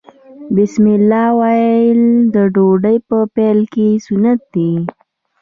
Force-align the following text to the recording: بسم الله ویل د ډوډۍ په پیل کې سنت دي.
بسم 0.55 0.85
الله 0.97 1.25
ویل 1.39 2.01
د 2.35 2.35
ډوډۍ 2.53 2.97
په 3.07 3.17
پیل 3.35 3.59
کې 3.73 3.87
سنت 4.05 4.39
دي. 4.53 4.71